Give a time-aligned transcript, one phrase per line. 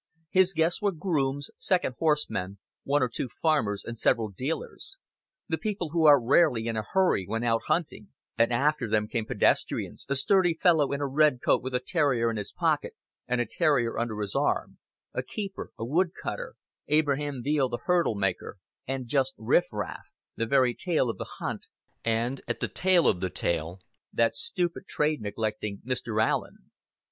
[0.31, 4.97] His guests were grooms, second horsemen, one or two farmers, and several dealers
[5.47, 9.27] the people who are rarely in a hurry when out hunting; and after them came
[9.27, 12.93] pedestrians, a sturdy fellow in a red coat with a terrier in his pocket
[13.27, 14.79] and a terrier under his arm,
[15.13, 16.55] a keeper, a wood cutter,
[16.87, 18.57] Abraham Veale the hurdle maker,
[18.87, 21.67] and just riffraff the very tail of the hunt,
[22.03, 23.81] and, as the tail of the tail,
[24.11, 26.19] that stupid trade neglecting Mr.
[26.19, 26.71] Allen.